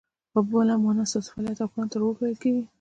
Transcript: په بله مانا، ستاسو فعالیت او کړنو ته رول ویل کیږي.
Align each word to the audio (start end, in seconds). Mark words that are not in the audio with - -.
په 0.31 0.39
بله 0.49 0.73
مانا، 0.83 1.03
ستاسو 1.11 1.29
فعالیت 1.33 1.59
او 1.61 1.69
کړنو 1.71 1.91
ته 1.91 1.97
رول 2.01 2.15
ویل 2.15 2.35
کیږي. 2.43 2.63